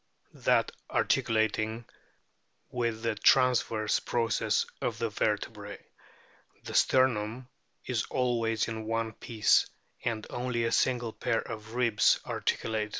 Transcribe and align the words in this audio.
that 0.33 0.71
articulating 0.89 1.85
with 2.71 3.03
the 3.03 3.13
transverse 3.13 3.99
process 3.99 4.65
of 4.81 4.97
the 4.97 5.09
vertebrae. 5.09 5.77
The 6.63 6.73
sternum 6.73 7.47
is 7.85 8.05
always 8.09 8.67
in 8.67 8.85
one 8.85 9.11
piece, 9.13 9.67
and 10.03 10.25
only 10.31 10.63
a 10.63 10.71
single 10.71 11.13
pair 11.13 11.39
of 11.41 11.75
ribs 11.75 12.19
articulate 12.25 12.81
with 12.85 12.89
it. 12.89 12.89